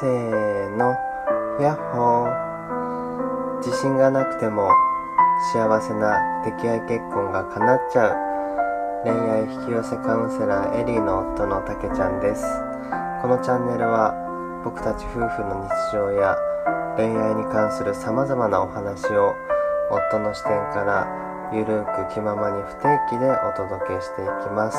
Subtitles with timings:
[0.00, 0.96] せーの。
[1.60, 3.58] やっほー。
[3.58, 4.70] 自信がなくても
[5.52, 8.16] 幸せな溺愛結婚が叶っちゃう。
[9.04, 12.44] 恋愛引き寄せカウンセラーエリーの夫のたけちゃんです。
[13.22, 14.14] このチャンネルは
[14.64, 16.36] 僕たち夫婦の日常や
[16.96, 19.34] 恋愛に関する様々なお話を
[19.90, 21.06] 夫の視点から
[21.52, 24.78] ゆるく気ままに不定期でお届けしていきます、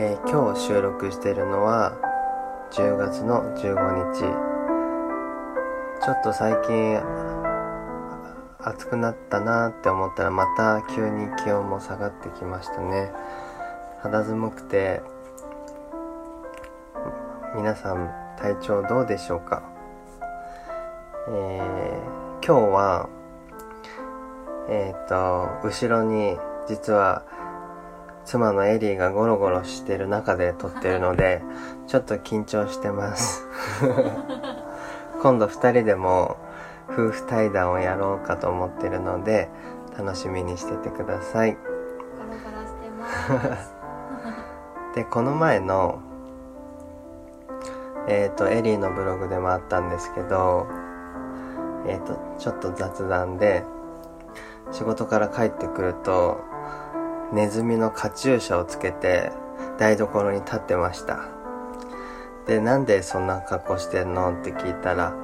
[0.00, 1.98] えー今日収録しているのは
[2.70, 4.20] 10月の15日。
[6.00, 7.00] ちょっと最近
[8.60, 13.10] 暑くなったなって思ったらまた急に気温も下がってきましたね。
[14.00, 15.02] 肌寒くて
[17.56, 18.08] 皆さん
[18.38, 19.64] 体調どうでしょうか？
[21.28, 23.08] えー今日は
[24.68, 27.24] えっ、と後ろに実は
[28.28, 31.40] 妻のエリーがゴロゴロしてる中で撮ってるので
[31.86, 33.48] ちょっと緊張してます
[35.22, 36.36] 今度2人でも
[36.90, 39.48] 夫婦対談をやろうかと思ってるので
[39.96, 41.56] 楽しみにしててください
[42.18, 42.90] ガラガラして
[43.48, 43.74] ます。
[44.94, 46.00] でこの前の
[48.08, 50.66] えっ、とエリーのブログでもあったんですけど
[51.86, 53.64] えっ、とちょっと雑談で
[54.70, 56.47] 仕事から帰ってくると
[57.32, 59.30] ネズミのカチューシャをつけて
[59.78, 61.20] 台所に立ってました。
[62.46, 65.14] でなんでそんな格好してんのって聞いたら、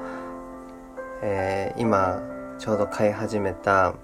[1.22, 2.20] えー今
[2.58, 3.94] ちょうど飼い始めた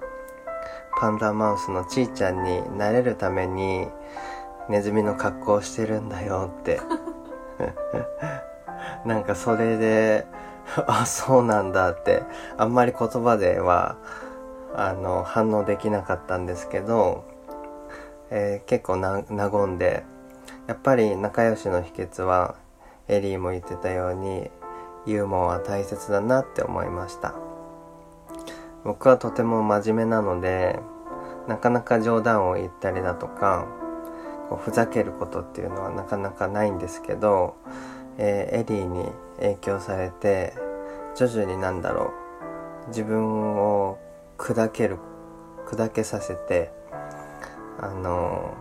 [0.98, 3.87] パンダマウスのちーちゃんになれるために
[4.69, 6.81] ネズミの格好をしてるんだよって。
[9.05, 10.27] なんかそれで
[10.87, 12.23] あそうなんだって
[12.56, 13.97] あんまり言葉では
[14.75, 17.25] あの反応できなかったんですけど、
[18.31, 20.05] えー結構な和んで
[20.67, 22.55] やっぱり仲良しの秘訣は
[23.09, 24.50] エリーも言ってたように
[25.06, 27.34] ユーモアは大切だなって思いました。
[28.84, 30.78] 僕はとても真面目なので
[31.49, 33.66] なかなか冗談を言ったりだとか
[34.49, 37.56] こうふざけることっていうのはなかなかないんですけど、
[38.19, 39.06] えーエリーに
[39.38, 40.54] 影響されて
[41.15, 42.12] 徐々になんだろ
[42.87, 43.99] う自分を
[44.38, 44.99] 砕ける
[45.66, 46.72] 砕けさせて
[47.82, 48.54] あの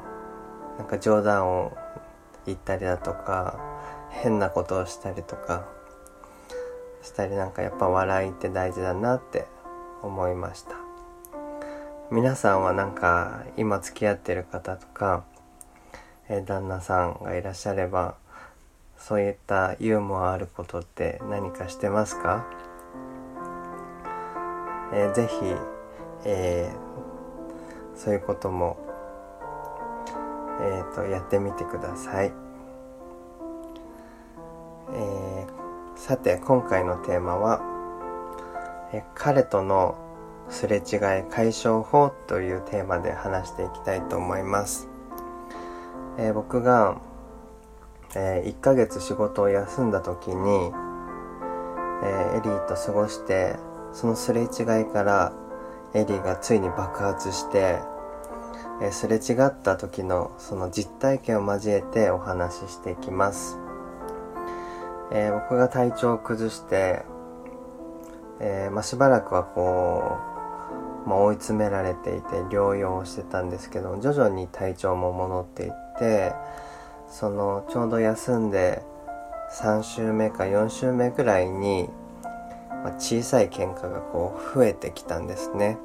[0.77, 1.77] なんか冗談を
[2.45, 3.59] 言ったりだとか
[4.09, 5.67] 変なことをしたりとか
[7.01, 9.45] したりなんかやっぱ笑いって大事だなって
[10.01, 10.75] 思いました。
[12.11, 15.23] 皆さんはなんか今付き合ってる方とか、
[16.27, 18.15] え旦那さんがいらっしゃれば
[18.97, 22.47] そういったユーモアあることって何かしてますか、
[24.91, 25.35] えーぜひ、
[26.25, 26.89] えー
[27.99, 28.77] そういうことも、
[30.61, 32.33] えーとやってみてください、
[34.93, 35.59] えー
[35.95, 37.61] さて今回のテーマは、
[38.93, 39.97] え彼との
[40.49, 44.87] すれ違い解消法というテーマで話していきたいと思います、
[46.17, 47.01] えー僕が、
[48.15, 50.71] え1ヶ月仕事を休んだ時に、
[52.01, 53.57] えーエリーと過ごして
[53.91, 54.47] そのすれ違い
[54.85, 55.33] から
[55.93, 57.79] エリーがついに爆発して、
[58.81, 63.57] えーすれ違った時のその実体験を交えてお話ししていきます、
[65.11, 67.03] えー僕が体調を崩して、
[68.39, 70.17] えーまあ、しばらくはこ
[71.05, 76.33] う、まあ、追い詰められていて療養をしてたんですけど徐々に体調も戻っていって
[77.09, 78.83] そのちょうど休んで
[79.51, 81.89] 3週目か4週目ぐらいに、
[82.69, 85.77] まあ、小さい喧嘩がこう増えてきたんですね。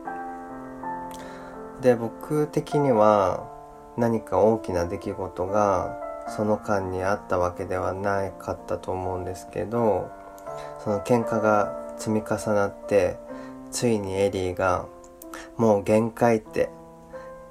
[1.84, 3.46] で僕的には
[3.98, 6.00] 何か大きな出来事が
[6.34, 10.10] その間にあったわけではなかったと思うんですけど
[10.82, 13.18] その喧嘩が積み重なって
[13.70, 14.86] ついにエリーが
[15.58, 16.70] もう限界って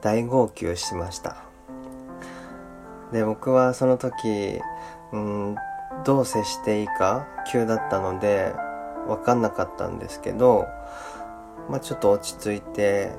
[0.01, 1.38] 大号泣しました。
[3.11, 4.59] で僕はその時
[5.12, 5.56] うん
[6.06, 8.51] どう接していいか急だったので
[9.07, 10.65] 分かんなかったんですけど、
[11.69, 13.12] まあ、ちょっと落ち着いて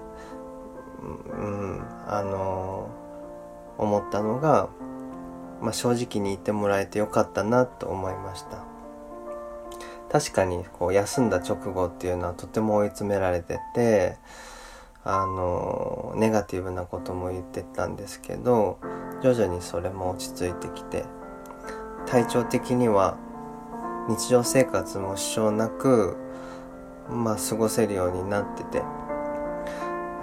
[1.05, 2.91] うんあの
[3.79, 4.69] 思ったのが、
[5.61, 8.65] まあ、正直に言ってもらえてよかったなと思いました。
[10.11, 14.17] 確かにこう休んだ直後っていうのはとても追い詰められてて
[15.03, 18.79] あのネガティブなことも言ってたんですけど
[19.23, 21.05] 徐々にそれも落ち着いてきて
[22.07, 23.17] 体調的には
[24.09, 26.17] 日常生活も支障なく
[27.11, 28.83] まあ過ごせるようになってて、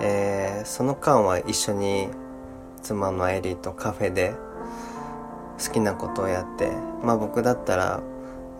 [0.01, 2.09] えーその間は一緒に
[2.83, 4.33] 妻のエリーとカフェで
[5.65, 6.69] 好きなことをやって
[7.03, 8.01] まあ僕だったら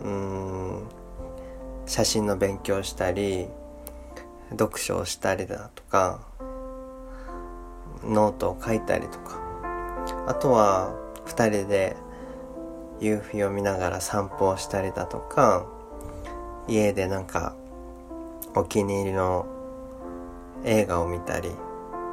[0.02, 0.82] うん
[1.86, 3.46] 写真の勉強したり
[4.50, 6.20] 読書をしたりだとか
[8.04, 9.42] ノートを書いたりとか。
[10.26, 10.94] あとは
[11.26, 11.96] 2人で
[13.00, 15.66] 夕日を見ながら散歩をしたりだとか
[16.68, 17.54] 家でなんか
[18.54, 19.46] お気に入りの
[20.64, 21.50] 映画を見たり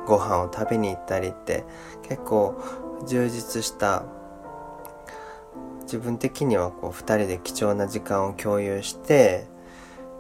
[0.06, 1.66] ご飯を食べに行ったりって
[2.04, 2.62] 結構
[3.07, 4.04] 充実した
[5.84, 9.48] 自分的にはこう2人で貴重な時間を共有して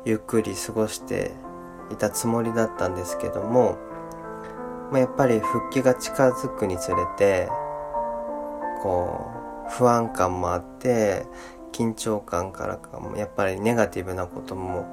[0.05, 1.31] ゆっくり過ごして
[1.91, 3.77] いたつもりだったんですけども、
[4.91, 7.49] まあ、やっぱり復帰が近づくにつれて
[8.81, 9.31] こ
[9.67, 11.25] う不安感もあって
[11.71, 14.85] 緊張感からかもやっぱりネガティブなことも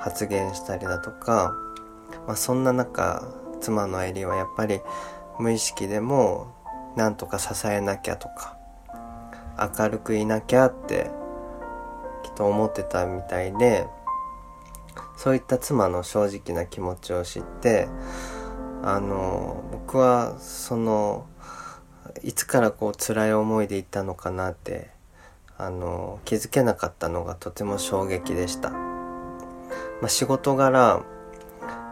[0.00, 1.54] 発言したりだとか、
[2.26, 3.26] まあ、そんな中
[3.60, 4.80] 妻のエリはやっぱり
[5.38, 6.54] 無意識でも
[6.96, 8.56] なんとか支えなきゃとか
[9.78, 11.10] 明るくいなきゃって
[12.22, 13.86] きっと思ってたみたいで
[15.16, 17.88] そういった妻の正直な気持ちを知って
[18.82, 21.26] あの僕はその
[22.22, 24.90] いつからこう辛い思いでいったのかなって
[25.56, 28.78] あの気づけなかったのがとても衝撃でした、ま
[30.04, 31.04] あ、仕事柄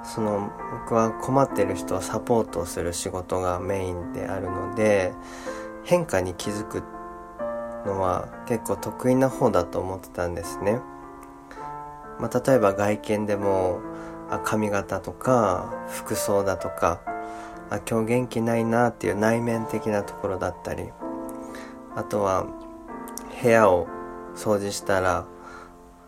[0.05, 5.13] その僕は困ってる人をサポートする仕事がメインであるので
[5.85, 6.83] 変化に気づく
[7.87, 10.81] のは結構得意な方だと思ってたんですね、
[12.19, 13.81] まあ、例えば外見でも
[14.31, 17.01] あ髪型とか服装だとか
[17.71, 20.91] あ今日元気ないなっていう内面的なところだったり
[21.95, 22.47] あとは
[23.43, 23.87] 部屋を
[24.35, 25.27] 掃除したら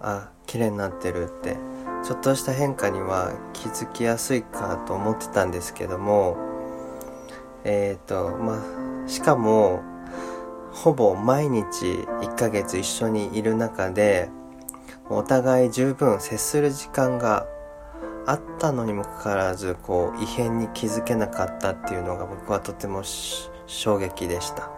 [0.01, 1.57] あ綺麗になってるって
[2.03, 6.37] ちょっとした変化には気づきやすいかと思ってたんですけども
[7.65, 8.55] えっ、ー、とま
[9.07, 9.83] あしかも
[10.73, 14.31] ほぼ毎日1ヶ月一緒にいる中で
[15.09, 17.47] お互い十分接する時間が
[18.27, 23.03] あったのにもかかわらずこう異変に気づけなかったっていうのが僕はとても
[23.67, 24.71] 衝撃でした。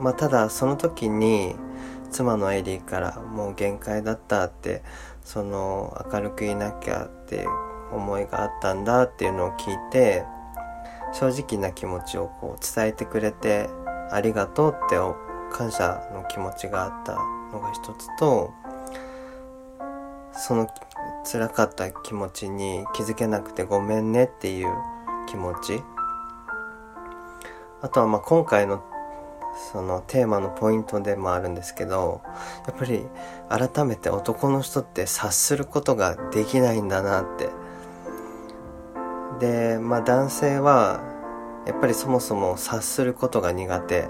[0.00, 1.56] まあただその時に
[2.10, 4.82] 妻のエリーからもう限界だったって
[5.26, 7.46] その明るくいなきゃって
[7.92, 10.24] 思いがあったんだっていうのを聞いて
[11.12, 13.68] 正直な気持ちをこう伝えてくれて
[14.12, 14.96] ありがとうって
[15.52, 17.16] 感謝の気持ちがあった
[17.52, 18.52] のが一つと
[20.32, 20.68] その
[21.24, 24.68] 辛かった気持ちに気づけなくてごめんねっていう
[25.28, 25.82] 気持ち。
[27.82, 28.82] あとはまあ今回の
[29.72, 32.20] そのテーマのポイントでもあるんですけど
[32.66, 33.06] やっぱり
[33.48, 37.48] 改めて男の人って察することができないんだなって。
[39.40, 41.00] でまあ男性は
[41.66, 44.06] やっぱりそもそも察することが苦手っ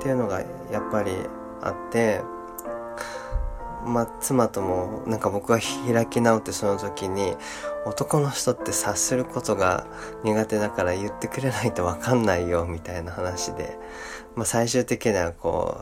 [0.00, 0.40] ていうのが
[0.70, 1.12] やっぱり
[1.62, 2.20] あって
[3.84, 7.34] まあ、妻ともなんか僕は開き直ってその時に
[7.84, 9.86] 男の人って察することが
[10.24, 13.78] 苦手だから言ってくれないと分かんないよみたいな話で、
[14.36, 15.80] まあ、最終的にはこ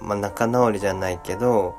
[0.00, 1.76] う、まあ、仲直りじゃないけど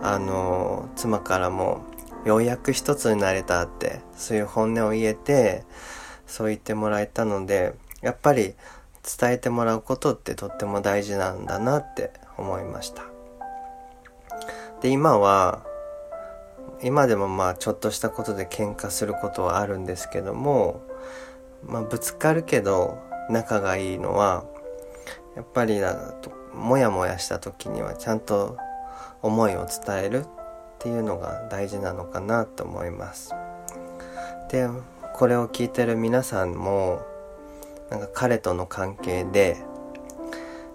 [0.00, 1.84] あの妻からも
[2.24, 5.64] ようやく一つになれたってそういう本音を言えて
[6.26, 8.54] そう言ってもらえたのでやっぱり
[9.18, 13.17] 伝えてもらうことってとっても大事なんだなって思いました。
[14.80, 15.64] で今は
[16.82, 20.82] 今でもまあちょっとしたことで喧嘩することはあるんですけども
[21.64, 22.98] まあぶつかるけど
[23.30, 24.44] 仲がいいのは
[25.36, 25.80] やっぱり
[26.54, 28.56] モヤモヤした時にはちゃんと
[29.22, 30.28] 思いを伝えるっ
[30.78, 33.34] ていうのが大事なのかなと思います。
[34.50, 34.68] で
[35.14, 37.02] これを聞いてる皆さんも
[37.90, 39.56] なんか彼との関係で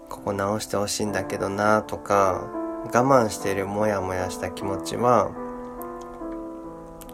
[0.10, 2.63] ここ直してほしいんだけどなとか
[2.94, 5.32] 我慢しているモヤモヤした気持ちは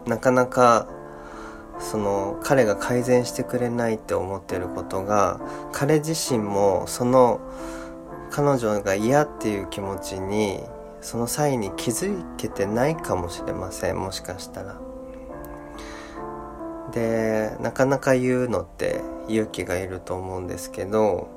[0.06, 0.86] なかなか
[1.78, 5.40] その彼が改善してくれないって思ってることが
[5.72, 7.40] 彼自身もその
[8.30, 10.60] 彼女が嫌っていう気持ちに
[11.00, 14.78] その際に気づけてないかもしれませんもしかしたら。
[16.92, 21.28] でなかなか言うのって勇気がいると思うんですけど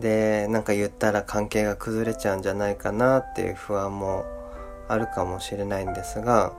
[0.00, 4.24] でなんか言ったら関係が崩れちゃうんじゃないかなっていう不安も
[4.88, 6.52] あるかもしれないんですが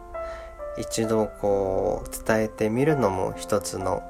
[0.77, 4.03] 一度こう伝えてみるのも一つの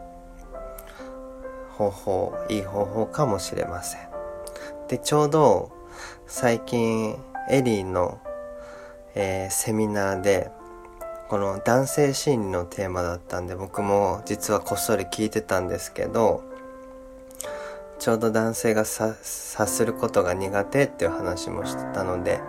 [1.72, 4.10] 方法いい方法かもしれません。
[4.90, 5.72] でちょうど
[6.28, 7.16] 最近
[7.50, 8.20] エリーの、
[9.16, 10.52] えー、セミナーで
[11.30, 16.44] この男性心理のテーマだったんで僕も実はこっそり聞いてたんですけど
[18.10, 19.14] ちょうど男性が察
[19.68, 22.42] することが苦手っていう話もしてたので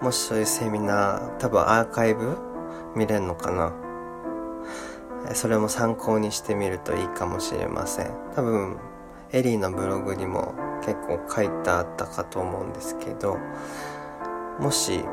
[0.00, 2.38] もしそういうセミナー多分アーカイブ
[2.96, 3.74] 見れるのかな。
[5.34, 8.10] それも参考にしてみるといいかもしれません。
[8.34, 8.78] 多分
[9.32, 13.36] エリーのブログにも結構書いてあったかと思うんですけど
[14.58, 15.04] もし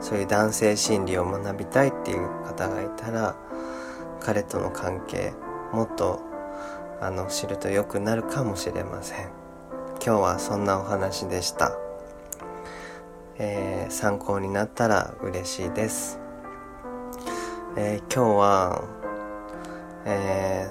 [0.00, 3.34] そういう男性心理を学びたいっていう方がいたら
[4.20, 5.32] 彼との関係
[5.72, 6.33] もっと
[7.04, 9.44] あの知ると良くなるかもしれません。
[10.04, 11.72] 今日はそんなお話でした、
[13.38, 16.20] えー、参考になったら嬉しいです、
[17.78, 18.84] えー、今日は、
[20.04, 20.68] え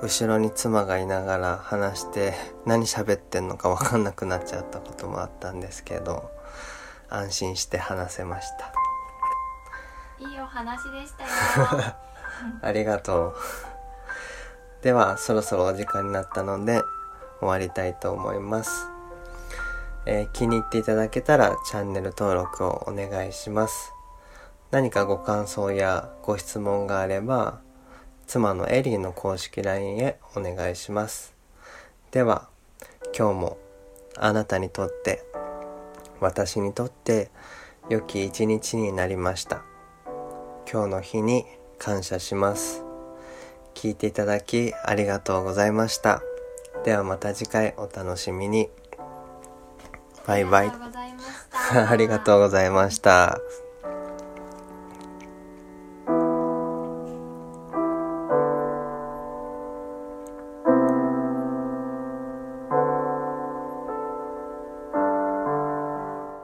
[0.00, 2.34] ー、後ろに妻がいながら話して
[2.66, 6.32] 何喋ってんのか分かんなくなっちゃったこともあったんですけど
[7.08, 8.72] 安心して話せました。
[10.18, 11.94] いいお話でしたよ。
[12.60, 13.36] ありがとう
[14.82, 16.80] ではそろそろお時間になったので
[17.40, 18.88] 終わりたいと思います、
[20.06, 23.92] えー、気に入っていただけたらチャンネル登録をお願いします。
[24.70, 27.60] 何かご感想やご質問があれば
[28.26, 31.34] 妻のエリーの公式 LINE へお願いします。
[32.12, 32.48] では
[33.16, 33.58] 今日も
[34.16, 35.24] あなたにとって
[36.20, 37.30] 私にとって
[37.88, 39.62] 良き一日になりました。
[40.70, 41.44] 今日の日に
[41.78, 42.89] 感謝します。
[43.74, 46.22] 聞いていただきありがとうございました。
[46.84, 48.68] ではまた次回お楽しみに。
[50.26, 50.72] バイバイ。
[51.72, 53.38] ありがとうございました